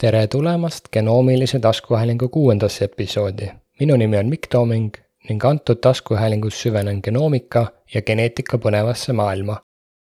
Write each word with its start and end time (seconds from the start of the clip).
tere 0.00 0.26
tulemast 0.26 0.84
genoomilise 0.92 1.58
taskuhäälingu 1.58 2.28
kuuendasse 2.28 2.84
episoodi. 2.84 3.48
minu 3.80 3.96
nimi 3.96 4.18
on 4.18 4.26
Mikk 4.26 4.46
Tooming 4.50 4.94
ning 5.28 5.44
antud 5.44 5.76
taskuhäälingus 5.76 6.62
süvenen 6.62 7.00
genoomika 7.04 7.66
ja 7.94 8.02
geneetika 8.02 8.58
põnevasse 8.58 9.12
maailma. 9.12 9.56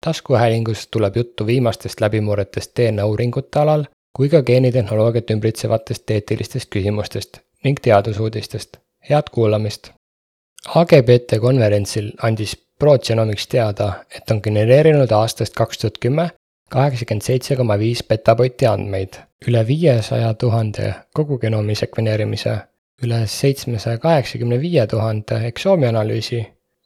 taskuhäälingus 0.05 0.87
tuleb 0.87 1.15
juttu 1.15 1.45
viimastest 1.45 2.01
läbimurretest 2.01 2.71
DNA 2.79 3.05
uuringute 3.05 3.59
alal 3.59 3.83
kui 4.17 4.29
ka 4.29 4.43
geenitehnoloogiat 4.43 5.29
ümbritsevatest 5.29 6.11
eetilistest 6.11 6.75
küsimustest 6.75 7.37
ning 7.63 7.77
teadusuudistest. 7.81 8.77
head 9.09 9.29
kuulamist! 9.31 9.91
AGBT 10.75 11.39
konverentsil 11.41 12.11
andis 12.21 12.57
ProGenomics 12.79 13.47
teada, 13.47 13.93
et 14.15 14.31
on 14.31 14.39
genereerinud 14.43 15.11
aastast 15.11 15.53
kaks 15.53 15.77
tuhat 15.77 15.97
kümme 15.99 16.29
kaheksakümmend 16.71 17.25
seitse 17.25 17.55
koma 17.55 17.77
viis 17.79 18.03
petabaiti 18.03 18.67
andmeid, 18.67 19.19
üle 19.47 19.67
viiesaja 19.67 20.33
tuhande 20.33 20.93
kogugenoomi 21.13 21.75
sekveneerimise, 21.75 22.55
üle 23.03 23.23
seitsmesaja 23.27 23.97
kaheksakümne 23.97 24.59
viie 24.61 24.87
tuhande 24.87 25.41
eksoomi 25.49 25.87
analüüsi, 25.87 26.41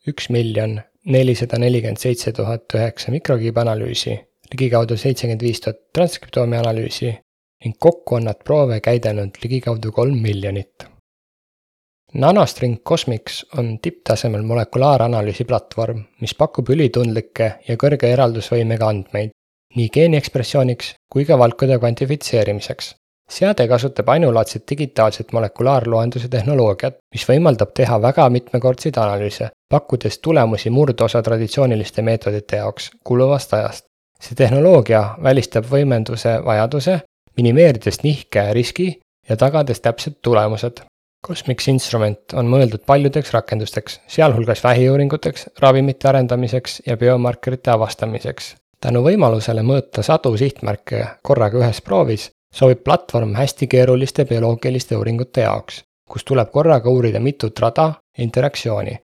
üks 0.07 0.29
miljon 0.29 0.79
nelisada 1.05 1.59
nelikümmend 1.59 2.01
seitse 2.01 2.33
tuhat 2.33 2.73
üheksa 2.75 3.11
mikrokiibi 3.11 3.59
analüüsi, 3.59 4.17
ligikaudu 4.51 4.97
seitsekümmend 4.97 5.41
viis 5.47 5.61
tuhat 5.63 5.79
transkriptoomi 5.93 6.57
analüüsi 6.57 7.13
ning 7.65 7.79
kokku 7.79 8.15
on 8.15 8.27
nad 8.29 8.43
proove 8.45 8.79
käidelnud 8.85 9.39
ligikaudu 9.43 9.91
kolm 9.91 10.21
miljonit. 10.21 10.87
Nanostring 12.13 12.77
Cosmics 12.87 13.45
on 13.57 13.79
tipptasemel 13.83 14.41
molekulaaranalüüsi 14.47 15.43
platvorm, 15.43 15.99
mis 16.21 16.33
pakub 16.39 16.69
ülitundlikke 16.71 17.49
ja 17.67 17.75
kõrge 17.75 18.07
eraldusvõimega 18.13 18.87
andmeid, 18.87 19.33
nii 19.77 19.89
geeniekspressiooniks 19.93 20.95
kui 21.13 21.25
ka 21.25 21.37
valkude 21.37 21.77
kvantifitseerimiseks. 21.79 22.95
seade 23.29 23.67
kasutab 23.67 24.09
ainulaadset 24.09 24.63
digitaalset 24.69 25.31
molekulaarloenduse 25.35 26.29
tehnoloogiat, 26.31 26.95
mis 27.13 27.25
võimaldab 27.29 27.73
teha 27.79 27.99
väga 28.01 28.29
mitmekordseid 28.35 28.97
analüüse, 29.03 29.49
pakkudes 29.69 30.19
tulemusi 30.19 30.69
murdosa 30.69 31.21
traditsiooniliste 31.21 32.01
meetodite 32.01 32.61
jaoks 32.63 32.91
kuluvast 33.03 33.53
ajast. 33.53 33.85
see 34.21 34.35
tehnoloogia 34.35 35.01
välistab 35.23 35.65
võimenduse 35.71 36.37
vajaduse, 36.45 36.99
minimeerides 37.37 38.03
nihke 38.03 38.53
riski 38.53 38.87
ja 39.29 39.37
tagades 39.37 39.81
täpsed 39.81 40.13
tulemused. 40.21 40.81
Cosmix 41.27 41.67
Instrument 41.67 42.33
on 42.33 42.47
mõeldud 42.47 42.85
paljudeks 42.85 43.33
rakendusteks, 43.33 43.99
sealhulgas 44.07 44.63
vähiuuringuteks, 44.63 45.49
ravimite 45.59 46.07
arendamiseks 46.07 46.81
ja 46.87 46.97
biomarkerite 46.97 47.71
avastamiseks 47.71 48.55
tänu 48.81 49.01
võimalusele 49.03 49.63
mõõta 49.65 50.03
sadu 50.05 50.35
sihtmärke 50.37 51.03
korraga 51.23 51.61
ühes 51.61 51.81
proovis, 51.81 52.29
sobib 52.53 52.83
platvorm 52.83 53.33
hästi 53.37 53.67
keeruliste 53.67 54.25
bioloogiliste 54.25 54.97
uuringute 54.97 55.45
jaoks, 55.47 55.83
kus 56.09 56.23
tuleb 56.23 56.51
korraga 56.51 56.89
uurida 56.89 57.19
mitut 57.19 57.59
rada 57.59 57.93
interaktsiooni. 58.17 58.97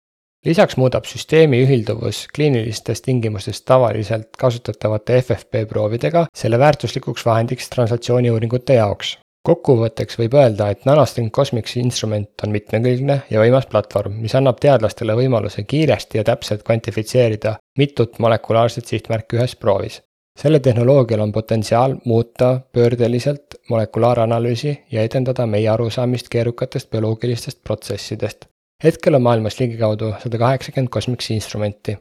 lisaks 0.44 0.76
muudab 0.76 1.04
süsteemi 1.06 1.62
ühilduvus 1.64 2.26
kliinilistes 2.34 3.02
tingimustes 3.02 3.62
tavaliselt 3.62 4.36
kasutatavate 4.38 5.20
FFP 5.22 5.66
proovidega 5.68 6.26
selle 6.34 6.58
väärtuslikuks 6.58 7.26
vahendiks 7.26 7.70
translatsiooniuuringute 7.70 8.74
jaoks 8.74 9.18
kokkuvõtteks 9.46 10.18
võib 10.20 10.36
öelda, 10.38 10.68
et 10.70 10.84
Nanostring 10.86 11.32
Cosmicsi 11.34 11.80
instrument 11.82 12.44
on 12.46 12.52
mitmekülgne 12.54 13.18
ja 13.30 13.42
võimas 13.42 13.66
platvorm, 13.70 14.20
mis 14.22 14.34
annab 14.38 14.60
teadlastele 14.62 15.16
võimaluse 15.18 15.64
kiiresti 15.68 16.20
ja 16.20 16.24
täpselt 16.28 16.62
kvantifitseerida 16.66 17.56
mitut 17.78 18.18
molekulaarset 18.22 18.86
sihtmärki 18.86 19.40
ühes 19.40 19.56
proovis. 19.56 20.02
selle 20.38 20.60
tehnoloogial 20.60 21.20
on 21.20 21.32
potentsiaal 21.32 21.96
muuta 22.04 22.60
pöördeliselt 22.72 23.54
molekulaaranalüüsi 23.70 24.78
ja 24.92 25.02
edendada 25.02 25.46
meie 25.46 25.68
arusaamist 25.68 26.28
keerukatest 26.28 26.90
bioloogilistest 26.90 27.62
protsessidest. 27.64 28.44
hetkel 28.84 29.14
on 29.14 29.22
maailmas 29.22 29.60
ligikaudu 29.60 30.14
sada 30.22 30.38
kaheksakümmend 30.38 30.88
Cosmicsi 30.88 31.34
instrumenti. 31.34 31.98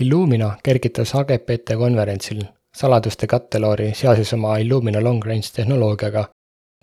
Illumina 0.00 0.56
kergitas 0.62 1.14
AGPT 1.14 1.76
konverentsil 1.78 2.42
saladuste 2.74 3.26
katteloori 3.26 3.92
seoses 3.94 4.32
oma 4.34 4.56
Illumina 4.58 5.02
long 5.02 5.24
range 5.24 5.52
tehnoloogiaga. 5.56 6.28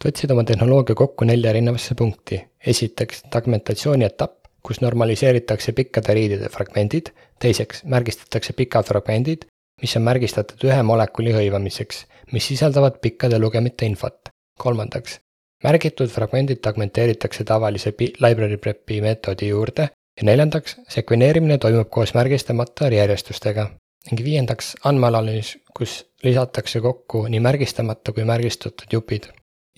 võtsid 0.05 0.31
oma 0.33 0.43
tehnoloogia 0.43 0.95
kokku 0.95 1.25
nelja 1.25 1.49
erinevasse 1.49 1.95
punkti. 1.95 2.41
esiteks, 2.67 3.23
tagmentatsiooni 3.29 4.05
etapp, 4.05 4.47
kus 4.63 4.81
normaliseeritakse 4.81 5.71
pikkade 5.71 6.13
riidide 6.13 6.49
fragmendid, 6.49 7.11
teiseks, 7.39 7.83
märgistatakse 7.83 8.53
pikad 8.53 8.85
fragmendid, 8.85 9.45
mis 9.81 9.95
on 9.97 10.05
märgistatud 10.07 10.63
ühe 10.69 10.81
molekuli 10.83 11.33
hõivamiseks, 11.33 12.05
mis 12.31 12.47
sisaldavad 12.47 13.01
pikkade 13.01 13.39
lugemite 13.39 13.85
infot. 13.85 14.29
kolmandaks, 14.59 15.19
märgitud 15.63 16.09
fragmendid 16.09 16.61
tagmenteeritakse 16.61 17.43
tavalise 17.43 17.93
library 17.97 18.57
prep'i 18.57 19.01
meetodi 19.01 19.47
juurde 19.47 19.89
ja 19.91 20.23
neljandaks, 20.23 20.77
sekveneerimine 20.89 21.57
toimub 21.57 21.89
koos 21.89 22.13
märgistamata 22.13 22.87
järjestustega 22.93 23.69
ning 24.09 24.23
viiendaks 24.25 24.75
andmeanalüüs, 24.89 25.57
kus 25.77 26.05
lisatakse 26.23 26.81
kokku 26.81 27.27
nii 27.29 27.39
märgistamata 27.39 28.13
kui 28.15 28.25
märgistatud 28.25 28.93
jupid. 28.93 29.27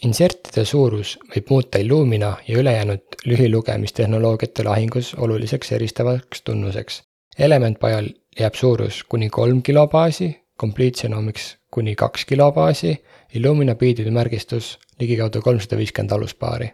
Insertide 0.04 0.66
suurus 0.66 1.16
võib 1.32 1.50
muuta 1.50 1.80
Illumina 1.80 2.34
ja 2.48 2.58
ülejäänud 2.60 3.18
lühilugemistehnoloogiate 3.26 4.64
lahingus 4.68 5.14
oluliseks 5.16 5.72
eristavaks 5.72 6.42
tunnuseks. 6.42 7.02
Elementbio'l 7.40 8.10
jääb 8.40 8.56
suurus 8.56 9.04
kuni 9.04 9.30
kolm 9.30 9.62
kilobaasi, 9.62 10.32
Complete 10.60 11.02
Genomics 11.02 11.56
kuni 11.72 11.96
kaks 11.96 12.26
kilobaasi, 12.26 12.98
Illumina 13.34 13.76
biidide 13.76 14.12
märgistus 14.12 14.78
ligikaudu 15.00 15.42
kolmsada 15.42 15.78
viiskümmend 15.78 16.12
aluspaari 16.12 16.72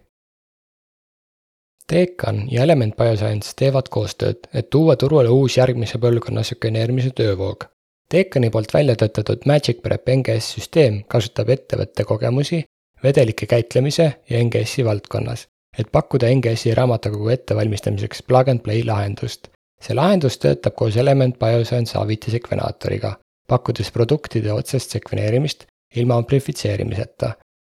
Decan 1.89 2.43
ja 2.51 2.63
Element 2.63 2.93
Bioscience 2.97 3.55
teevad 3.57 3.87
koostööd, 3.89 4.45
et 4.53 4.69
tuua 4.69 4.95
turule 4.95 5.29
uus 5.33 5.57
järgmise 5.57 5.97
põlvkonna 5.97 6.43
sekveneerimise 6.45 7.09
töövoog. 7.17 7.65
Decani 8.13 8.49
poolt 8.53 8.73
välja 8.73 8.95
töötatud 8.95 9.45
Magic 9.49 9.81
Prep 9.81 10.09
NGS 10.09 10.51
süsteem 10.55 11.03
kasutab 11.07 11.49
ettevõtte 11.53 12.05
kogemusi 12.09 12.63
vedelike 13.03 13.45
käitlemise 13.49 14.05
ja 14.29 14.43
NGS-i 14.43 14.85
valdkonnas, 14.85 15.47
et 15.77 15.89
pakkuda 15.91 16.29
NGS-i 16.35 16.75
raamatukogu 16.77 17.29
ettevalmistamiseks 17.33 18.21
plug 18.27 18.49
and 18.49 18.65
play 18.65 18.83
lahendust. 18.85 19.49
see 19.81 19.95
lahendus 19.95 20.37
töötab 20.37 20.75
koos 20.75 20.97
Element 20.97 21.37
Bioscience 21.39 21.97
Aviti 21.97 22.31
sekvenaatoriga, 22.31 23.13
pakkudes 23.47 23.91
produktide 23.91 24.53
otsest 24.53 24.91
sekveneerimist 24.91 25.65
ilma 25.95 26.17
amplifitseerimiseta 26.17 27.25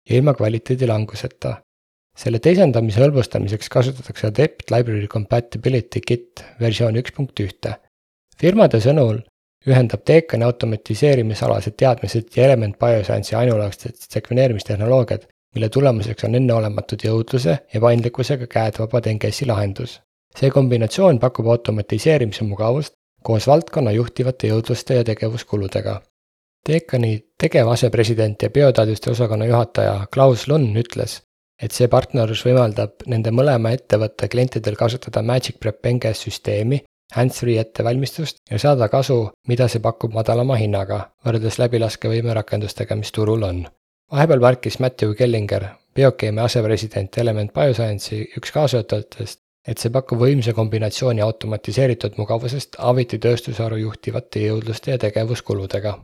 ja 0.10 0.16
ilma 0.16 0.34
kvaliteedi 0.34 0.88
languseta 0.88 1.56
selle 2.18 2.40
teisendamise 2.40 3.02
hõlbustamiseks 3.02 3.70
kasutatakse 3.74 4.30
Adept 4.30 4.72
Library 4.72 5.08
Compatibility 5.08 6.02
Kit 6.06 6.44
versioon 6.60 6.98
üks 7.02 7.16
punkt 7.16 7.40
ühte. 7.40 7.76
firmade 8.38 8.80
sõnul 8.84 9.22
ühendab 9.68 10.04
Decani 10.08 10.46
automatiseerimisalased 10.46 11.78
teadmised 11.80 12.36
ja 12.36 12.46
Element 12.46 12.78
Bioscience'i 12.80 13.38
ainulaadsed 13.40 13.96
sekveneerimistehnoloogiad, 14.10 15.28
mille 15.56 15.70
tulemuseks 15.70 16.24
on 16.28 16.36
enneolematud 16.36 17.06
jõudluse 17.08 17.58
ja 17.74 17.82
paindlikkusega 17.82 18.48
käedvabad 18.48 19.08
NGS-i 19.14 19.46
lahendus. 19.48 20.02
see 20.38 20.50
kombinatsioon 20.50 21.20
pakub 21.20 21.48
automatiseerimise 21.48 22.44
mugavust 22.44 22.94
koos 23.24 23.48
valdkonna 23.48 23.92
juhtivate 23.92 24.48
jõudluste 24.48 24.96
ja 24.98 25.04
tegevuskuludega. 25.04 26.02
Decani 26.70 27.20
tegevasepresident 27.38 28.42
ja 28.42 28.50
bioteaduste 28.50 29.12
osakonna 29.12 29.46
juhataja 29.46 30.08
Klaus 30.14 30.48
Lunn 30.48 30.78
ütles, 30.80 31.22
et 31.64 31.72
see 31.72 31.88
partnerlus 31.92 32.42
võimaldab 32.44 33.06
nende 33.12 33.32
mõlema 33.32 33.72
ettevõtte 33.76 34.28
klientidel 34.32 34.76
kasutada 34.80 35.24
Magic 35.24 35.60
Prep 35.64 35.88
NGS 35.88 36.26
süsteemi, 36.28 36.82
hands-free 37.16 37.62
ettevalmistust 37.62 38.42
ja 38.52 38.60
saada 38.60 38.90
kasu, 38.92 39.20
mida 39.48 39.70
see 39.72 39.84
pakub 39.84 40.16
madalama 40.18 40.58
hinnaga, 40.60 41.00
võrreldes 41.26 41.60
läbilaskevõime 41.62 42.36
rakendustega, 42.40 42.98
mis 43.00 43.14
turul 43.16 43.48
on. 43.48 43.64
vahepeal 44.12 44.44
märkis 44.44 44.80
Matthew 44.80 45.16
Kellinger, 45.18 45.70
Biokeemia 45.96 46.44
asepresident 46.50 47.18
Element 47.18 47.54
Bioscience'i 47.54 48.26
üks 48.38 48.52
kaastöötajatest, 48.52 49.40
et 49.68 49.80
see 49.80 49.94
pakub 49.94 50.20
võimsa 50.20 50.54
kombinatsiooni 50.54 51.22
automatiseeritud 51.22 52.18
mugavusest 52.18 52.76
Aviti 52.80 53.20
tööstusharu 53.20 53.78
juhtivate 53.86 54.48
jõudluste 54.50 54.98
ja 54.98 55.04
tegevuskuludega 55.06 55.96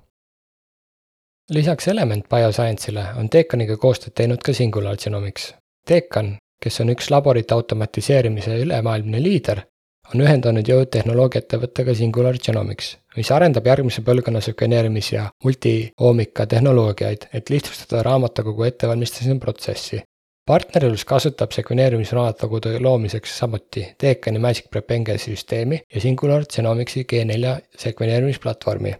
lisaks 1.50 1.88
Element 1.88 2.30
Bioscience'ile 2.30 3.06
on 3.18 3.30
Decaniga 3.32 3.78
koostööd 3.78 4.14
teinud 4.18 4.44
ka 4.46 4.54
Singular 4.54 4.98
Genomics. 5.02 5.54
Decan, 5.90 6.36
kes 6.62 6.82
on 6.84 6.94
üks 6.94 7.10
laborite 7.10 7.56
automatiseerimise 7.56 8.60
ülemaailmne 8.64 9.22
liider, 9.24 9.64
on 10.14 10.22
ühendanud 10.26 10.68
jõud 10.70 10.92
tehnoloogiaettevõttega 10.94 11.96
Singular 11.98 12.38
Genomics, 12.46 12.92
mis 13.18 13.32
arendab 13.34 13.66
järgmise 13.66 14.04
põlvkonna 14.06 14.42
sekveneerimis- 14.46 15.14
ja 15.14 15.26
multioomika 15.44 16.46
tehnoloogiaid, 16.46 17.30
et 17.34 17.50
lihtsustada 17.50 18.04
raamatukogu 18.04 18.70
ettevalmistamise 18.70 19.40
protsessi. 19.40 20.04
partnerlus 20.50 21.06
kasutab 21.06 21.52
sekveneerimisraamatukogude 21.52 22.80
loomiseks 22.80 23.38
samuti 23.38 23.84
Decani 24.02 24.40
Magic 24.40 24.70
Prep 24.72 24.90
NGS-i 24.92 25.36
süsteemi 25.36 25.82
ja 25.94 26.02
Singular 26.02 26.46
Genomicsi 26.56 27.06
G4 27.14 27.60
sekveneerimisplatvormi. 27.78 28.96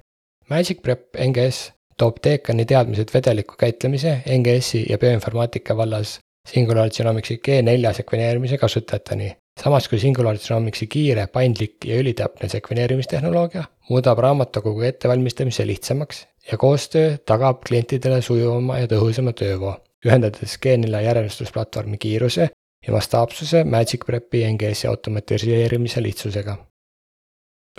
Magic 0.50 0.82
Prep 0.82 1.18
NGS 1.18 1.72
toob 2.00 2.18
Dekani 2.24 2.66
teadmised 2.66 3.12
vedeliku 3.14 3.58
käitlemise, 3.60 4.22
NGS-i 4.38 4.86
ja 4.90 4.98
bioinformaatika 4.98 5.78
vallas 5.78 6.20
Singular 6.48 6.90
Genomics'i 6.90 7.40
G4 7.48 7.94
sekveneerimise 7.94 8.58
kasutajateni. 8.58 9.36
samas 9.64 9.88
kui 9.90 10.00
Singular 10.00 10.38
Genomics'i 10.38 10.88
kiire, 10.88 11.28
paindlik 11.28 11.86
ja 11.86 11.98
ülitäpne 12.00 12.50
sekveneerimistehnoloogia 12.50 13.64
muudab 13.90 14.20
raamatukogu 14.20 14.82
ettevalmistamise 14.82 15.68
lihtsamaks 15.68 16.28
ja 16.52 16.58
koostöö 16.58 17.18
tagab 17.26 17.62
klientidele 17.68 18.22
sujuvama 18.22 18.80
ja 18.80 18.88
tõhusama 18.88 19.34
töövoo, 19.34 19.76
ühendades 20.06 20.56
G4 20.66 21.04
järjestusplatvormi 21.04 21.98
kiiruse 21.98 22.50
ja 22.88 22.94
mastaapsuse 22.94 23.64
Magic 23.64 24.06
Prepi 24.06 24.46
NGS-i 24.54 24.88
automatiseerimise 24.88 26.04
lihtsusega. 26.04 26.58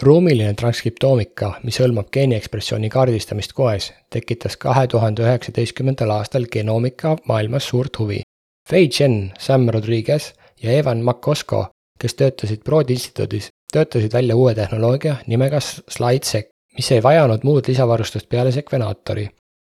Ruumiline 0.02 0.55
transkriptoomika, 0.55 1.52
mis 1.64 1.79
hõlmab 1.81 2.08
geeniekspressiooni 2.12 2.88
kaardistamist 2.93 3.52
koes, 3.52 3.91
tekitas 4.11 4.56
kahe 4.56 4.87
tuhande 4.87 5.25
üheksateistkümnendal 5.26 6.11
aastal 6.17 6.47
genoomika 6.52 7.17
maailmas 7.29 7.69
suurt 7.69 7.99
huvi. 7.99 8.20
Fei 8.69 8.88
Chen, 8.88 9.32
Sam 9.38 9.69
Rodriguez 9.69 10.32
ja 10.62 10.73
Evan 10.73 11.02
McCosco, 11.05 11.64
kes 12.00 12.14
töötasid 12.14 12.62
Broad 12.64 12.91
instituudis, 12.91 13.49
töötasid 13.73 14.12
välja 14.12 14.37
uue 14.37 14.55
tehnoloogia 14.55 15.17
nimega 15.26 15.61
SlideSec, 15.61 16.49
mis 16.76 16.93
ei 16.93 17.03
vajanud 17.03 17.44
muud 17.44 17.69
lisavarustust 17.69 18.29
peale 18.29 18.53
sekvenaatori. 18.53 19.29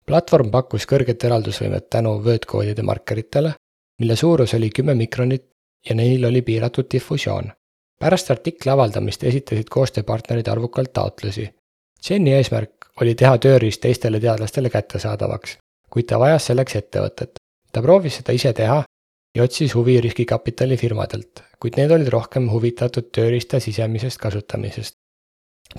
platvorm 0.07 0.51
pakkus 0.51 0.85
kõrget 0.87 1.23
eraldusvõimet 1.23 1.89
tänu 1.89 2.23
vöötkoodide 2.23 2.83
markeritele 2.83 3.53
mille 3.99 4.15
suurus 4.15 4.53
oli 4.53 4.69
kümme 4.69 4.95
mikronit 4.95 5.45
ja 5.89 5.95
neil 5.95 6.25
oli 6.25 6.41
piiratud 6.41 6.85
difusioon. 6.93 7.51
Pärast 7.99 8.31
artikli 8.31 8.71
avaldamist 8.71 9.23
esitasid 9.23 9.69
koostööpartnerid 9.69 10.47
arvukalt 10.47 10.93
taotlusi. 10.93 11.49
Jeni 12.09 12.33
eesmärk 12.37 12.91
oli 13.01 13.15
teha 13.15 13.37
tööriist 13.37 13.81
teistele 13.81 14.19
teadlastele 14.19 14.69
kättesaadavaks, 14.69 15.57
kuid 15.89 16.07
ta 16.09 16.19
vajas 16.19 16.45
selleks 16.51 16.75
ettevõtet. 16.75 17.39
ta 17.71 17.81
proovis 17.81 18.15
seda 18.17 18.33
ise 18.33 18.53
teha 18.53 18.83
ja 19.35 19.43
otsis 19.43 19.75
huvi 19.75 20.01
riskikapitalifirmadelt, 20.01 21.43
kuid 21.59 21.77
need 21.77 21.91
olid 21.91 22.07
rohkem 22.13 22.49
huvitatud 22.51 23.09
tööriista 23.11 23.59
sisemisest 23.59 24.17
kasutamisest. 24.17 24.93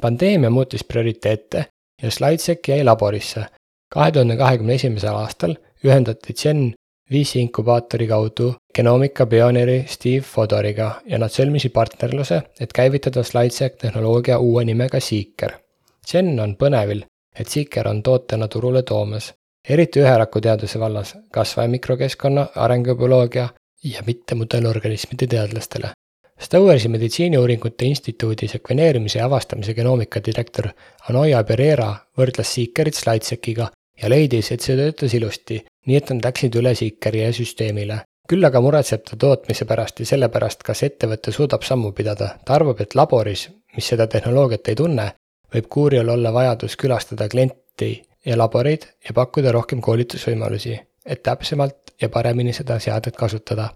pandeemia 0.00 0.50
muutis 0.50 0.84
prioriteete 0.84 1.64
ja 2.02 2.10
SlideSec 2.10 2.68
jäi 2.68 2.84
laborisse. 2.84 3.46
kahe 3.92 4.12
tuhande 4.12 4.36
kahekümne 4.36 4.74
esimesel 4.74 5.14
aastal 5.14 5.56
ühendati 5.84 6.34
Jen 6.44 6.74
viisi 7.10 7.40
inkubaatori 7.40 8.06
kaudu 8.06 8.54
genoomika 8.74 9.26
pioneeri 9.26 9.84
Steve 9.88 10.20
Fodoriga 10.20 10.90
ja 11.06 11.18
nad 11.18 11.32
sõlmisid 11.32 11.72
partnerluse, 11.72 12.42
et 12.60 12.72
käivitada 12.72 13.24
SlideSec 13.24 13.78
tehnoloogia 13.80 14.38
uue 14.38 14.64
nimega 14.64 15.00
Seeker. 15.00 15.54
Jen 16.12 16.40
on 16.40 16.56
põnevil, 16.56 17.04
et 17.38 17.48
Seeker 17.48 17.88
on 17.88 18.02
tootena 18.02 18.48
turule 18.48 18.82
toomas, 18.82 19.32
eriti 19.68 20.00
üherakuteaduse 20.00 20.80
vallas, 20.80 21.14
kasvaja 21.32 21.68
mikrokeskkonna, 21.68 22.46
arengubioloogia 22.54 23.48
ja 23.84 24.02
mittemudelorganismide 24.06 25.26
teadlastele. 25.26 25.90
Stowersi 26.38 26.88
meditsiiniuuringute 26.88 27.84
instituudi 27.84 28.48
sekveneerimise 28.48 29.18
ja 29.18 29.24
avastamise 29.26 29.74
genoomika 29.74 30.20
direktor 30.26 30.68
Anoia 31.08 31.42
Pereira 31.44 31.88
võrdles 32.18 32.54
Seekerit 32.54 32.94
SlideSeciga 32.94 33.66
ja 34.02 34.08
leidis, 34.08 34.52
et 34.52 34.60
see 34.60 34.76
töötas 34.76 35.14
ilusti 35.14 35.62
nii 35.88 35.96
et 35.96 36.12
nad 36.12 36.28
läksid 36.28 36.56
üle 36.60 36.74
Seekeri 36.76 37.24
süsteemile. 37.40 38.02
küll 38.28 38.44
aga 38.44 38.60
muretseb 38.60 39.06
ta 39.08 39.16
tootmise 39.16 39.64
pärast 39.64 40.00
ja 40.02 40.06
selle 40.10 40.28
pärast, 40.28 40.60
kas 40.62 40.82
ettevõte 40.84 41.32
suudab 41.32 41.62
sammu 41.64 41.92
pidada. 41.92 42.28
ta 42.44 42.54
arvab, 42.54 42.80
et 42.80 42.94
laboris, 42.94 43.48
mis 43.76 43.88
seda 43.88 44.06
tehnoloogiat 44.06 44.68
ei 44.68 44.76
tunne, 44.82 45.06
võib 45.54 45.68
Kuuriol 45.74 46.08
olla 46.08 46.32
vajadus 46.32 46.76
külastada 46.76 47.28
klienti 47.28 47.90
ja 48.26 48.36
laboreid 48.36 48.84
ja 49.08 49.14
pakkuda 49.14 49.52
rohkem 49.52 49.80
koolitusvõimalusi, 49.80 50.78
et 51.06 51.22
täpsemalt 51.22 51.94
ja 52.02 52.08
paremini 52.08 52.52
seda 52.52 52.78
seadet 52.78 53.16
kasutada. 53.16 53.70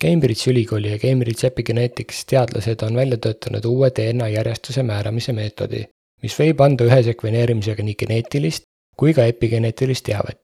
Cambridge'i 0.00 0.50
ülikooli 0.52 0.90
ja 0.90 0.98
Cambridge 0.98 1.46
Epigenetics 1.46 2.24
teadlased 2.24 2.82
on 2.82 2.96
välja 2.96 3.16
töötanud 3.16 3.64
uue 3.64 3.90
DNA 3.90 4.28
järjestuse 4.28 4.82
määramise 4.82 5.32
meetodi, 5.32 5.84
mis 6.22 6.38
võib 6.38 6.60
anda 6.60 6.86
ühe 6.88 7.02
sekveneerimisega 7.10 7.82
nii 7.82 7.98
geneetilist 8.04 8.68
kui 8.96 9.14
ka 9.14 9.26
epigeneetilist 9.32 10.06
teavet 10.06 10.40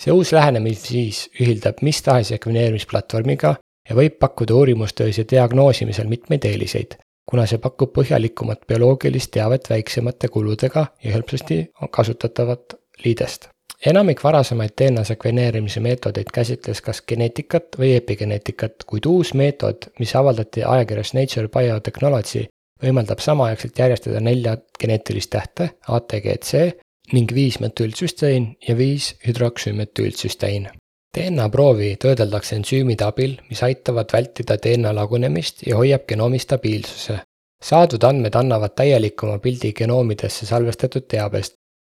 see 0.00 0.12
uus 0.12 0.32
lähenemisviis 0.32 1.22
ühildab 1.40 1.80
mis 1.82 2.02
tahes 2.02 2.34
sekveneerimisplatvormiga 2.34 3.56
ja 3.88 3.96
võib 3.96 4.18
pakkuda 4.20 4.54
uurimustöös 4.54 5.18
ja 5.18 5.24
diagnoosimisel 5.30 6.06
mitmeid 6.06 6.44
eeliseid, 6.44 6.96
kuna 7.26 7.46
see 7.46 7.58
pakub 7.62 7.92
põhjalikumat 7.96 8.66
bioloogilist 8.68 9.32
teavet 9.36 9.70
väiksemate 9.70 10.28
kuludega 10.28 10.86
ja 11.04 11.14
hõlpsasti 11.16 11.60
kasutatavat 11.90 12.80
liidest. 13.04 13.48
enamik 13.86 14.22
varasemaid 14.24 14.72
DNA 14.80 15.04
sekveneerimise 15.04 15.80
meetodeid 15.80 16.30
käsitles 16.32 16.80
kas 16.80 17.02
geneetikat 17.08 17.76
või 17.78 17.94
epigeneetikat, 17.96 18.84
kuid 18.86 19.06
uus 19.06 19.34
meetod, 19.34 19.90
mis 19.98 20.14
avaldati 20.16 20.64
ajakirjas 20.64 21.14
Nature 21.14 21.48
Biotechnology, 21.48 22.46
võimaldab 22.82 23.20
samaaegselt 23.24 23.78
järjestada 23.78 24.20
nelja 24.20 24.56
geneetilist 24.80 25.30
tähte, 25.30 25.70
ATGC, 25.88 26.76
ning 27.12 27.32
viis 27.34 27.60
metüülsüstein 27.62 28.56
ja 28.68 28.76
viis 28.76 29.14
hüdroksüümetüülsüstein. 29.26 30.68
DNA 31.16 31.48
proovi 31.48 31.94
töödeldakse 31.96 32.58
ensüümide 32.58 33.06
abil, 33.06 33.38
mis 33.48 33.62
aitavad 33.62 34.10
vältida 34.12 34.58
DNA 34.62 34.92
lagunemist 34.94 35.62
ja 35.66 35.76
hoiab 35.76 36.04
genoomi 36.08 36.38
stabiilsuse. 36.38 37.20
saadud 37.62 38.02
andmed 38.04 38.34
annavad 38.34 38.74
täielikuma 38.76 39.38
pildi 39.38 39.72
genoomidesse 39.72 40.46
salvestatud 40.46 41.06
teabest, 41.08 41.54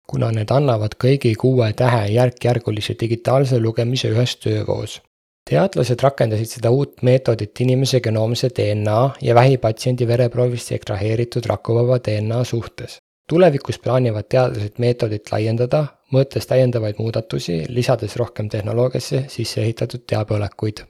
kuna 0.06 0.30
need 0.32 0.50
annavad 0.54 0.94
kõigi 1.04 1.34
kuue 1.34 1.72
tähe 1.72 2.06
järk-järgulise 2.12 2.94
digitaalse 3.00 3.58
lugemise 3.60 4.08
ühes 4.14 4.36
töövoos. 4.36 5.00
Teadlased 5.48 6.02
rakendasid 6.02 6.58
seda 6.58 6.70
uut 6.70 7.02
meetodit 7.02 7.60
inimese 7.64 8.00
genoomse 8.04 8.50
DNA 8.56 9.00
ja 9.22 9.34
vähipatsiendi 9.34 10.08
vereproovist 10.08 10.72
ekstraheeritud 10.76 11.46
rakuvaba 11.48 11.98
DNA 11.98 12.44
suhtes 12.44 12.98
tulevikus 13.28 13.78
plaanivad 13.78 14.28
teadlased 14.28 14.78
meetodit 14.78 15.32
laiendada, 15.32 15.84
mõõtes 16.12 16.48
täiendavaid 16.48 17.00
muudatusi, 17.02 17.64
lisades 17.68 18.16
rohkem 18.16 18.48
tehnoloogiasse 18.48 19.24
sisse 19.28 19.60
ehitatud 19.62 20.06
teabeolekuid. 20.06 20.86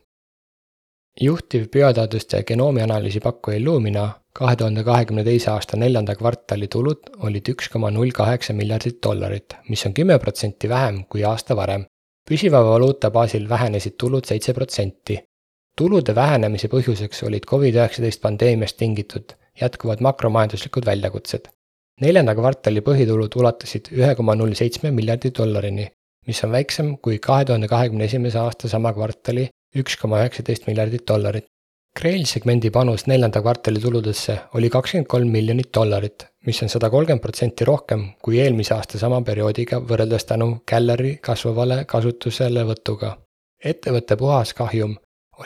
juhtiv 1.21 1.65
bioteaduste 1.75 2.43
genoomianalüüsi 2.47 3.21
pakkuja 3.21 3.57
Illumina 3.57 4.05
kahe 4.33 4.57
tuhande 4.57 4.85
kahekümne 4.85 5.25
teise 5.25 5.51
aasta 5.51 5.77
neljanda 5.77 6.15
kvartali 6.15 6.69
tulud 6.69 7.11
olid 7.29 7.49
üks 7.53 7.69
koma 7.73 7.91
null 7.91 8.13
kaheksa 8.15 8.55
miljardit 8.55 9.01
dollarit, 9.07 9.57
mis 9.69 9.87
on 9.87 9.95
kümme 9.95 10.19
protsenti 10.19 10.69
vähem 10.69 11.05
kui 11.09 11.25
aasta 11.25 11.57
varem. 11.57 11.85
Püsiva 12.29 12.65
valuuta 12.65 13.11
baasil 13.11 13.49
vähenesid 13.49 13.97
tulud 13.99 14.25
seitse 14.25 14.55
protsenti. 14.55 15.21
tulude 15.79 16.15
vähenemise 16.15 16.69
põhjuseks 16.69 17.23
olid 17.27 17.45
Covid-19 17.51 18.21
pandeemiast 18.23 18.77
tingitud 18.77 19.37
jätkuvad 19.61 20.01
makromajanduslikud 20.01 20.87
väljakutsed 20.87 21.49
neljanda 22.03 22.35
kvartali 22.39 22.83
põhitulud 22.87 23.37
ulatusid 23.41 23.91
ühe 23.97 24.15
koma 24.19 24.37
null 24.39 24.55
seitsme 24.59 24.91
miljardi 24.95 25.33
dollarini, 25.39 25.89
mis 26.27 26.43
on 26.47 26.53
väiksem 26.55 26.93
kui 27.03 27.19
kahe 27.23 27.47
tuhande 27.49 27.69
kahekümne 27.71 28.07
esimese 28.07 28.39
aasta 28.43 28.71
sama 28.71 28.93
kvartali 28.95 29.49
üks 29.83 29.99
koma 30.01 30.21
üheksateist 30.23 30.69
miljardit 30.71 31.07
dollarit. 31.09 31.47
Grail 31.99 32.29
segmendi 32.31 32.71
panus 32.71 33.09
neljanda 33.11 33.41
kvartali 33.43 33.81
tuludesse 33.83 34.37
oli 34.55 34.69
kakskümmend 34.71 35.09
kolm 35.11 35.33
miljonit 35.35 35.73
dollarit, 35.75 36.29
mis 36.47 36.63
on 36.63 36.71
sada 36.71 36.91
kolmkümmend 36.95 37.25
protsenti 37.25 37.67
rohkem 37.67 38.05
kui 38.23 38.39
eelmise 38.39 38.77
aasta 38.77 39.01
sama 39.03 39.19
perioodiga 39.27 39.81
võrreldes 39.83 40.29
tänu 40.29 40.51
Galleri 40.71 41.17
kasvavale 41.29 41.85
kasutuselevõtuga. 41.91 43.17
ettevõtte 43.65 44.17
puhaskahjum 44.17 44.95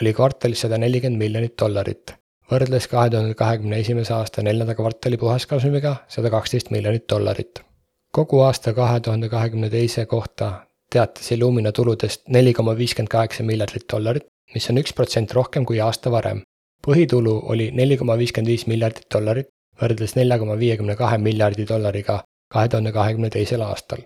oli 0.01 0.13
kvartalis 0.13 0.61
sada 0.67 0.77
nelikümmend 0.77 1.25
miljonit 1.25 1.57
dollarit 1.57 2.13
võrdles 2.51 2.87
kahe 2.91 3.09
tuhande 3.09 3.33
kahekümne 3.39 3.79
esimese 3.81 4.13
aasta 4.13 4.43
neljanda 4.45 4.75
kvartali 4.77 5.17
puhaskasumiga 5.17 5.95
sada 6.07 6.29
kaksteist 6.29 6.69
miljonit 6.75 7.07
dollarit. 7.09 7.63
kogu 8.11 8.39
aasta 8.45 8.73
kahe 8.73 8.99
tuhande 8.99 9.29
kahekümne 9.29 9.69
teise 9.69 10.05
kohta 10.05 10.51
teatas 10.91 11.31
Illumina 11.31 11.71
tuludest 11.71 12.27
neli 12.27 12.53
koma 12.53 12.77
viiskümmend 12.77 13.09
kaheksa 13.09 13.43
miljardit 13.43 13.87
dollarit, 13.93 14.27
mis 14.55 14.69
on 14.69 14.81
üks 14.81 14.93
protsent 14.97 15.33
rohkem 15.33 15.65
kui 15.65 15.79
aasta 15.79 16.11
varem. 16.11 16.41
põhitulu 16.87 17.33
oli 17.51 17.69
neli 17.71 17.97
koma 17.97 18.17
viiskümmend 18.17 18.51
viis 18.51 18.65
miljardit 18.67 19.07
dollarit, 19.13 19.47
võrreldes 19.81 20.15
nelja 20.15 20.39
koma 20.39 20.57
viiekümne 20.59 20.95
kahe 20.95 21.17
miljardi 21.17 21.67
dollariga 21.69 22.23
kahe 22.53 22.67
tuhande 22.69 22.91
kahekümne 22.91 23.29
teisel 23.29 23.61
aastal. 23.61 24.03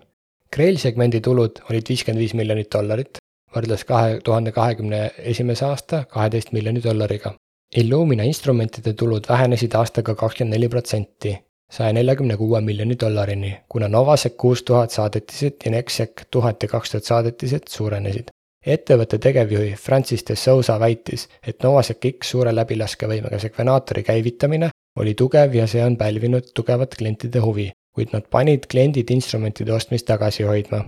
Grail 0.54 0.78
segmendi 0.78 1.20
tulud 1.20 1.58
olid 1.70 1.88
viiskümmend 1.88 2.22
viis 2.22 2.34
miljonit 2.34 2.70
dollarit, 2.72 3.18
võrreldes 3.54 3.84
kahe 3.84 4.20
tuhande 4.24 4.52
kahekümne 4.52 5.10
esimese 5.18 5.64
aasta 5.64 6.04
kaheteist 6.14 6.52
miljoni 6.52 6.82
dollariga 6.84 7.34
Illumina 7.76 8.24
instrumentide 8.24 8.94
tulud 8.96 9.26
vähenesid 9.28 9.74
aastaga 9.76 10.14
kakskümmend 10.16 10.54
neli 10.56 10.68
protsenti, 10.72 11.34
saja 11.70 11.92
neljakümne 11.92 12.36
kuue 12.40 12.60
miljoni 12.64 12.96
dollarini, 13.00 13.50
kuna 13.68 13.90
Novasec 13.92 14.38
kuus 14.40 14.62
tuhat 14.62 14.90
saadetised 14.90 15.66
ja 15.66 15.72
Nexec 15.74 16.22
tuhat 16.30 16.62
ja 16.62 16.68
kaks 16.68 16.90
tuhat 16.90 17.04
saadetised 17.04 17.68
suurenesid. 17.68 18.32
Ettevõtte 18.66 19.18
tegevjuhi 19.18 19.74
Francis 19.78 20.24
de 20.28 20.36
Sousa 20.36 20.78
väitis, 20.80 21.28
et 21.46 21.62
Novasec 21.62 22.04
X 22.10 22.32
suure 22.34 22.52
läbilaskevõimega 22.54 23.38
sekvenaatori 23.38 24.02
käivitamine 24.02 24.70
oli 24.98 25.14
tugev 25.14 25.54
ja 25.54 25.66
see 25.66 25.84
on 25.84 25.96
pälvinud 25.96 26.52
tugevat 26.54 26.96
klientide 26.98 27.42
huvi, 27.44 27.70
kuid 27.94 28.14
nad 28.14 28.26
panid 28.30 28.66
kliendid 28.70 29.10
instrumentide 29.10 29.72
ostmist 29.72 30.06
tagasi 30.06 30.46
hoidma. 30.48 30.84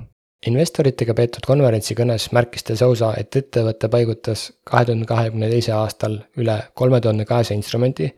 investoritega 0.47 1.13
peetud 1.15 1.45
konverentsi 1.45 1.95
kõnes 1.95 2.31
märkis 2.33 2.65
De 2.65 2.77
Sousa, 2.77 3.13
et 3.17 3.37
ettevõte 3.37 3.89
paigutas 3.93 4.47
kahe 4.65 4.87
tuhande 4.89 5.07
kahekümne 5.07 5.51
teisel 5.51 5.77
aastal 5.77 6.17
üle 6.37 6.57
kolme 6.75 7.01
tuhande 7.01 7.27
kahesaja 7.29 7.59
instrumendi, 7.61 8.09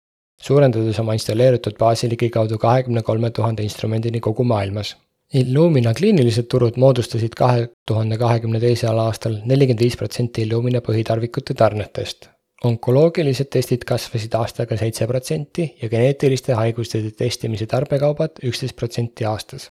suurendades 0.41 1.01
oma 1.03 1.17
installeeritud 1.19 1.75
baasi 1.79 2.11
ligikaudu 2.11 2.59
kahekümne 2.59 3.03
kolme 3.03 3.31
tuhande 3.31 3.63
instrumendini 3.63 4.21
kogu 4.21 4.45
maailmas. 4.45 4.97
Illumina 5.33 5.95
kliinilised 5.97 6.45
turud 6.53 6.77
moodustasid 6.77 7.33
kahe 7.39 7.69
tuhande 7.89 8.19
kahekümne 8.21 8.61
teisel 8.61 8.99
aastal 9.01 9.41
nelikümmend 9.49 9.81
viis 9.81 9.97
protsenti 9.97 10.45
Illumina 10.45 10.85
põhitarvikute 10.85 11.57
tarnetest 11.57 12.29
onkoloogilised 12.65 13.51
testid 13.51 13.85
kasvasid 13.87 14.35
aastaga 14.39 14.77
seitse 14.79 15.07
protsenti 15.11 15.67
ja 15.83 15.89
geneetiliste 15.91 16.55
haiguste 16.59 17.03
testimise 17.19 17.67
tarbekaubad 17.67 18.43
üksteist 18.49 18.77
protsenti 18.77 19.27
aastas. 19.27 19.69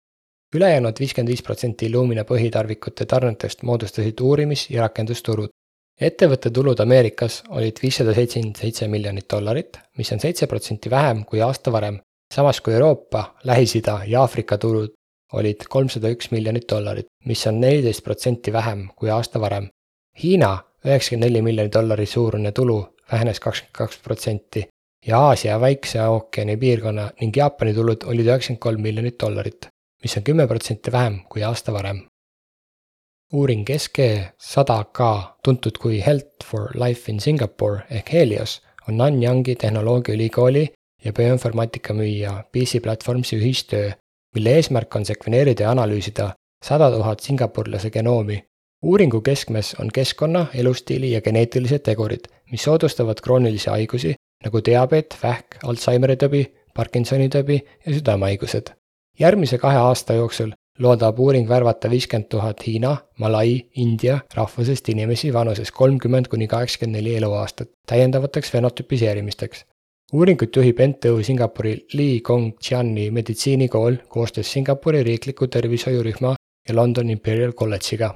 ülejäänud 0.55 1.01
viiskümmend 1.01 1.29
viis 1.29 1.43
protsenti 1.43 1.87
Illumina 1.87 2.25
põhitarvikute 2.25 3.07
tarnetest 3.07 3.63
moodustasid 3.63 4.21
uurimis- 4.21 4.71
ja 4.71 4.83
rakendusturud. 4.83 5.51
ettevõtte 6.01 6.51
tulud 6.51 6.81
Ameerikas 6.81 7.43
olid 7.49 7.83
viissada 7.83 8.15
seitsekümmend 8.15 8.57
seitse 8.57 8.89
miljonit 8.89 9.31
dollarit, 9.33 9.79
mis 9.99 10.13
on 10.13 10.21
seitse 10.21 10.47
protsenti 10.47 10.91
vähem 10.91 11.25
kui 11.25 11.41
aasta 11.41 11.73
varem, 11.73 11.99
samas 12.35 12.61
kui 12.61 12.75
Euroopa, 12.75 13.35
Lähis-Ida 13.45 14.01
ja 14.07 14.21
Aafrika 14.21 14.59
turud 14.59 14.96
olid 15.33 15.67
kolmsada 15.69 16.11
üks 16.15 16.31
miljonit 16.31 16.69
dollarit, 16.71 17.07
mis 17.25 17.47
on 17.47 17.61
neliteist 17.61 18.05
protsenti 18.05 18.53
vähem 18.53 18.89
kui 18.97 19.11
aasta 19.11 19.41
varem. 19.41 19.69
Hiina 20.23 20.53
üheksakümmend 20.85 21.27
neli 21.27 21.43
miljoni 21.43 21.73
dollari 21.73 22.07
suurune 22.07 22.53
tulu 22.53 22.79
vähenes 23.13 23.41
kakskümmend 23.41 23.77
kaks 23.77 23.99
protsenti 24.05 24.67
ja 25.07 25.21
Aasia 25.21 25.61
Vaikse 25.61 26.03
ookeani 26.03 26.57
piirkonna 26.57 27.11
ning 27.21 27.37
Jaapani 27.37 27.75
tulud 27.75 28.07
olid 28.07 28.27
üheksakümmend 28.27 28.63
kolm 28.63 28.83
miljonit 28.83 29.19
dollarit, 29.23 29.69
mis 30.03 30.17
on 30.17 30.23
kümme 30.23 30.47
protsenti 30.47 30.93
vähem 30.93 31.21
kui 31.29 31.43
aasta 31.43 31.73
varem. 31.73 32.07
uuring 33.33 33.67
SG 33.77 33.99
sada 34.39 34.85
K, 34.93 34.99
tuntud 35.43 35.79
kui 35.83 36.01
Health 36.07 36.47
for 36.47 36.71
Life 36.75 37.13
in 37.13 37.21
Singapore 37.21 37.83
ehk 37.91 38.13
Helios, 38.13 38.61
on 38.89 38.97
Nanyang'i 38.97 39.57
tehnoloogiaülikooli 39.57 40.69
ja 41.05 41.13
bioinformaatika 41.13 41.95
müüja 41.95 42.45
PC 42.53 42.83
Platformsi 42.83 43.37
ühistöö, 43.37 43.91
mille 44.37 44.59
eesmärk 44.61 44.97
on 44.97 45.09
sekveneerida 45.09 45.65
ja 45.67 45.73
analüüsida 45.73 46.35
sada 46.65 46.91
tuhat 46.93 47.25
singapurlase 47.25 47.91
genoomi 47.91 48.43
uuringu 48.83 49.21
keskmes 49.21 49.75
on 49.81 49.89
keskkonna, 49.93 50.47
elustiili 50.55 51.13
ja 51.13 51.21
geneetilised 51.21 51.83
tegurid, 51.89 52.29
mis 52.51 52.63
soodustavad 52.63 53.21
kroonilisi 53.23 53.71
haigusi 53.71 54.15
nagu 54.45 54.61
diabeet, 54.65 55.17
vähk, 55.23 55.57
Alžeimeri 55.65 56.17
tõbi, 56.21 56.45
Parkinsoni 56.75 57.29
tõbi 57.33 57.61
ja 57.87 57.95
südamehaigused. 57.95 58.71
järgmise 59.19 59.59
kahe 59.59 59.77
aasta 59.77 60.13
jooksul 60.13 60.53
loodab 60.79 61.19
uuring 61.19 61.49
värvata 61.49 61.91
viiskümmend 61.91 62.29
tuhat 62.29 62.67
Hiina, 62.67 62.97
Malai, 63.19 63.63
India 63.77 64.19
rahvusest 64.35 64.89
inimesi 64.89 65.33
vanuses 65.33 65.73
kolmkümmend 65.73 66.29
kuni 66.29 66.49
kaheksakümmend 66.49 66.97
neli 66.97 67.17
eluaastat 67.17 67.71
täiendavateks 67.87 68.51
fenotüpiseerimisteks. 68.51 69.65
Uuringut 70.13 70.57
juhib 70.57 70.79
NTÜ 70.81 71.23
Singapuri 71.23 71.87
Lee 71.93 72.21
Kong 72.21 72.53
Chiani 72.63 73.11
meditsiinikool 73.11 73.95
koostöös 74.09 74.53
Singapuri 74.53 75.03
riikliku 75.03 75.47
tervishoiurühma 75.47 76.35
ja 76.69 76.77
London 76.77 77.11
Imperial 77.11 77.53
College'iga. 77.53 78.15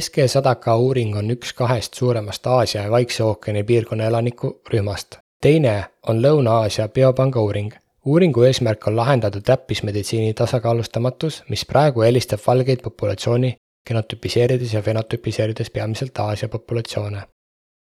SG 0.00 0.26
Sadaka 0.26 0.76
uuring 0.76 1.16
on 1.16 1.30
üks 1.30 1.52
kahest 1.54 1.94
suuremast 1.94 2.46
Aasia 2.46 2.82
ja 2.82 2.90
Vaikse 2.90 3.24
ookeani 3.24 3.64
piirkonna 3.64 4.04
elanikurühmast. 4.04 5.16
teine 5.42 5.84
on 6.08 6.22
Lõuna-Aasia 6.22 6.88
Biopanga 6.88 7.40
uuring. 7.40 7.72
uuringu 8.04 8.42
eesmärk 8.42 8.86
on 8.86 8.96
lahendada 8.96 9.40
täppismeditsiini 9.40 10.34
tasakaalustamatus, 10.34 11.42
mis 11.48 11.66
praegu 11.66 12.02
eelistab 12.02 12.40
valgeid 12.46 12.82
populatsiooni 12.82 13.56
genotüpiseerides 13.88 14.74
ja 14.74 14.82
fenotüpiseerides 14.82 15.70
peamiselt 15.70 16.18
Aasia 16.18 16.48
populatsioone. 16.48 17.22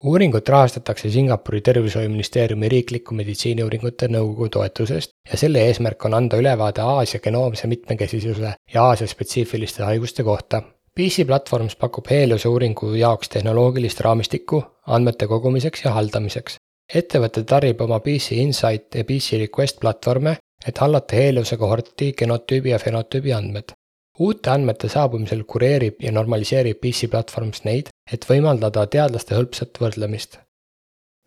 Uuringut 0.05 0.49
rahastatakse 0.49 1.11
Singapuri 1.11 1.61
tervishoiuministeeriumi 1.61 2.69
riikliku 2.69 3.15
meditsiiniuuringute 3.15 4.09
nõukogu 4.13 4.49
toetusest 4.57 5.15
ja 5.31 5.39
selle 5.41 5.63
eesmärk 5.69 6.05
on 6.05 6.17
anda 6.19 6.37
ülevaade 6.41 6.85
Aasia 6.85 7.21
genoomse 7.25 7.67
mitmekesisuse 7.67 8.55
ja 8.75 8.85
Aasia 8.85 9.09
spetsiifiliste 9.09 9.85
haiguste 9.89 10.27
kohta 10.27 10.63
PC 10.95 11.27
Platforms 11.27 11.77
pakub 11.77 12.11
Heliose 12.11 12.49
uuringu 12.49 12.93
jaoks 12.95 13.29
tehnoloogilist 13.29 14.01
raamistikku 14.01 14.63
andmete 14.87 15.27
kogumiseks 15.27 15.85
ja 15.85 15.95
haldamiseks. 15.97 16.57
ettevõte 16.95 17.43
tarib 17.43 17.81
oma 17.81 18.01
PC 18.01 18.37
Insight 18.43 18.95
ja 18.95 19.05
PC 19.05 19.41
Request 19.41 19.81
platvorme, 19.81 20.37
et 20.69 20.79
hallata 20.79 21.17
Heliose 21.17 21.57
kohorti 21.57 22.13
genotüübi 22.13 22.71
ja 22.71 22.79
fenotüübi 22.79 23.33
andmed. 23.33 23.73
Uute 24.19 24.51
andmete 24.51 24.89
saabumisel 24.89 25.45
kureerib 25.45 26.03
ja 26.03 26.13
normaliseerib 26.13 26.81
PC 26.81 27.11
Platforms 27.11 27.65
neid, 27.65 27.93
et 28.13 28.27
võimaldada 28.29 28.87
teadlaste 28.87 29.35
hõlpsat 29.35 29.81
võrdlemist. 29.81 30.39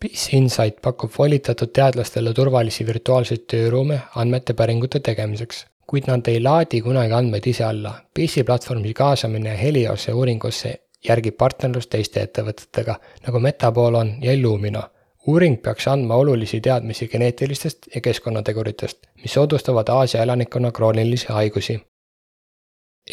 PC 0.01 0.33
Insight 0.37 0.81
pakub 0.81 1.11
volitatud 1.17 1.71
teadlastele 1.73 2.33
turvalisi 2.33 2.85
virtuaalseid 2.85 3.47
tööruume 3.49 4.01
andmete 4.15 4.53
päringute 4.53 4.99
tegemiseks 4.99 5.65
kuid 5.87 6.07
nad 6.07 6.27
ei 6.27 6.41
laadi 6.43 6.81
kunagi 6.83 7.15
andmeid 7.15 7.45
ise 7.47 7.63
alla. 7.63 7.93
PC 8.13 8.43
platvormi 8.45 8.93
kaasamine 8.93 9.53
Heliose 9.61 10.13
uuringusse 10.13 10.73
järgib 11.07 11.37
partnerlust 11.39 11.89
teiste 11.93 12.23
ettevõtetega, 12.25 12.97
nagu 13.27 13.39
Metabolon 13.39 14.15
ja 14.21 14.33
Illumina. 14.33 14.83
uuring 15.27 15.57
peaks 15.61 15.87
andma 15.91 16.15
olulisi 16.15 16.61
teadmisi 16.61 17.07
geneetilistest 17.07 17.87
ja 17.95 18.01
keskkonnateguritest, 18.01 18.97
mis 19.21 19.33
soodustavad 19.33 19.89
Aasia 19.89 20.21
elanikkonna 20.23 20.71
kroonilisi 20.71 21.27
haigusi. 21.27 21.81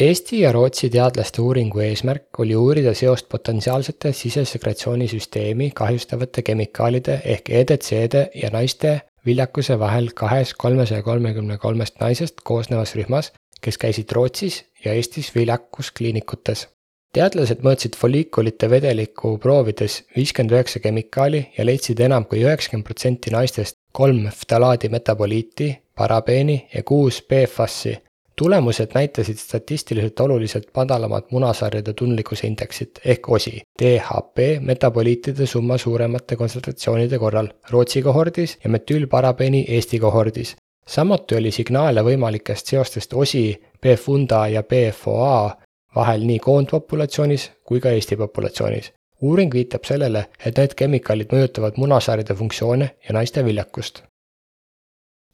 Eesti 0.01 0.41
ja 0.41 0.53
Rootsi 0.53 0.89
teadlaste 0.91 1.43
uuringu 1.43 1.79
eesmärk 1.79 2.39
oli 2.43 2.57
uurida 2.59 2.95
seost 2.99 3.29
potentsiaalsete 3.29 4.11
sisesekretsioonisüsteemi 4.13 5.71
kahjustavate 5.71 6.43
kemikaalide 6.43 7.21
ehk 7.25 7.51
EDC-de 7.51 8.23
ja 8.35 8.51
naiste 8.51 8.95
viljakuse 9.27 9.79
vahel 9.79 10.09
kahes 10.15 10.55
kolmesaja 10.55 11.03
kolmekümne 11.03 11.59
kolmest 11.59 12.01
naisest 12.01 12.43
koosnevas 12.45 12.95
rühmas, 12.99 13.31
kes 13.63 13.79
käisid 13.79 14.11
Rootsis 14.13 14.65
ja 14.85 14.93
Eestis 14.93 15.35
viljakuskliinikutes. 15.35 16.67
teadlased 17.15 17.63
mõõtsid 17.63 17.95
folliikulite 17.97 18.71
vedeliku 18.71 19.39
proovides 19.39 20.01
viiskümmend 20.17 20.57
üheksa 20.57 20.81
kemikaali 20.83 21.45
ja 21.59 21.67
leidsid 21.67 22.01
enam 22.01 22.25
kui 22.25 22.43
üheksakümmend 22.43 22.85
protsenti 22.85 23.31
naistest 23.31 23.79
kolm 23.93 24.27
ftalaadi 24.27 24.89
metaboliiti, 24.89 25.71
parabeeni 25.97 26.67
ja 26.75 26.83
kuus 26.83 27.23
PFAS-i, 27.23 27.95
tulemused 28.37 28.87
näitasid 28.95 29.37
statistiliselt 29.37 30.21
oluliselt 30.21 30.69
madalamat 30.77 31.31
munasarjade 31.31 31.93
tundlikkuse 31.93 32.47
indeksit 32.47 33.01
ehk 33.05 33.29
OSI, 33.31 33.63
DHP 33.83 34.39
metaboliitide 34.61 35.47
summa 35.47 35.79
suuremate 35.79 36.37
kontsentratsioonide 36.37 37.19
korral 37.19 37.49
Rootsi 37.71 38.03
kohordis 38.03 38.59
ja 38.65 38.71
metüülparabeeni 38.71 39.65
Eesti 39.69 39.99
kohordis. 39.99 40.57
samuti 40.87 41.37
oli 41.37 41.51
signaale 41.51 42.03
võimalikest 42.03 42.67
seostest 42.67 43.13
OSI, 43.13 43.63
PFUNDA 43.81 44.47
ja 44.49 44.63
PFOA 44.63 45.57
vahel 45.95 46.27
nii 46.27 46.39
koondpopulatsioonis 46.39 47.51
kui 47.65 47.81
ka 47.81 47.91
Eesti 47.91 48.17
populatsioonis. 48.17 48.93
uuring 49.23 49.55
viitab 49.55 49.85
sellele, 49.85 50.27
et 50.47 50.59
need 50.59 50.75
kemikaalid 50.75 51.33
mõjutavad 51.33 51.77
munasarjade 51.77 52.35
funktsioone 52.35 52.91
ja 53.09 53.15
naiste 53.15 53.45
viljakust 53.45 54.03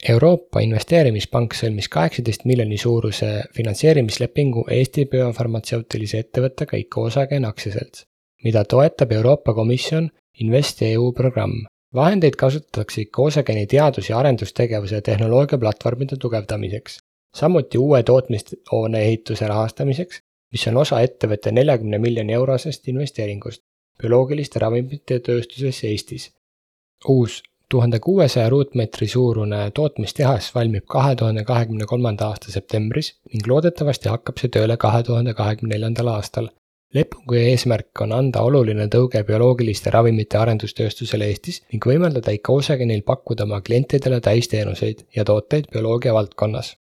Euroopa 0.08 0.62
Investeerimispank 0.64 1.52
sõlmis 1.52 1.90
kaheksateist 1.92 2.46
miljoni 2.48 2.78
suuruse 2.80 3.26
finantseerimislepingu 3.52 4.62
Eesti 4.72 5.04
biofarmatseutilise 5.12 6.22
ettevõttega 6.24 6.78
Icosagen 6.80 7.44
aktsiaselts, 7.44 8.06
mida 8.44 8.62
toetab 8.64 9.12
Euroopa 9.12 9.52
Komisjon 9.54 10.08
InvestEU 10.40 11.12
programm. 11.12 11.66
vahendeid 11.94 12.36
kasutatakse 12.38 13.00
Icosageni 13.00 13.66
teadus- 13.66 14.08
ja 14.08 14.18
arendustegevuse 14.18 14.94
ja 14.94 15.02
tehnoloogiaplatvormide 15.02 16.16
tugevdamiseks, 16.16 16.98
samuti 17.34 17.78
uue 17.78 18.02
tootmishoone 18.02 19.02
ehituse 19.02 19.48
rahastamiseks, 19.48 20.20
mis 20.52 20.66
on 20.66 20.76
osa 20.76 21.00
ettevõtte 21.00 21.52
neljakümne 21.52 21.98
miljoni 21.98 22.32
eurosest 22.32 22.88
investeeringust 22.88 23.62
bioloogiliste 24.02 24.58
ravimite 24.58 25.18
tööstuses 25.18 25.84
Eestis. 25.84 26.30
uus 27.08 27.42
tuhande 27.70 27.98
kuuesaja 27.98 28.48
ruutmeetri 28.48 29.06
suurune 29.08 29.58
tootmistehas 29.74 30.54
valmib 30.54 30.84
kahe 30.94 31.16
tuhande 31.16 31.44
kahekümne 31.44 31.86
kolmanda 31.86 32.26
aasta 32.26 32.52
septembris 32.52 33.10
ning 33.32 33.46
loodetavasti 33.52 34.08
hakkab 34.08 34.40
see 34.42 34.50
tööle 34.56 34.76
kahe 34.84 35.02
tuhande 35.08 35.34
kahekümne 35.40 35.74
neljandal 35.74 36.10
aastal. 36.14 36.48
lepingu 36.94 37.36
eesmärk 37.40 38.00
on 38.06 38.12
anda 38.16 38.42
oluline 38.48 38.86
tõuge 38.94 39.22
bioloogiliste 39.28 39.92
ravimite 39.96 40.38
arendustööstusele 40.38 41.28
Eestis 41.32 41.60
ning 41.72 41.86
võimaldada 41.92 42.34
Icosagenil 42.38 43.04
pakkuda 43.12 43.46
oma 43.46 43.60
klientidele 43.68 44.20
täisteenuseid 44.20 45.06
ja 45.16 45.24
tooteid 45.24 45.70
bioloogia 45.72 46.14
valdkonnas. 46.18 46.74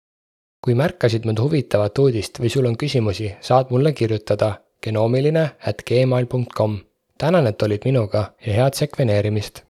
kui 0.66 0.74
märkasid 0.74 1.30
mõnda 1.30 1.46
huvitavat 1.46 2.00
uudist 2.00 2.40
või 2.40 2.50
sul 2.56 2.66
on 2.66 2.78
küsimusi, 2.78 3.32
saad 3.42 3.70
mulle 3.70 3.94
kirjutada 3.94 4.52
genoomiline 4.84 5.50
at 5.68 5.84
gmail.com. 5.88 6.78
tänan, 7.18 7.48
et 7.48 7.62
olid 7.62 7.86
minuga 7.86 8.30
ja 8.46 8.54
head 8.54 8.74
sekveneerimist! 8.74 9.69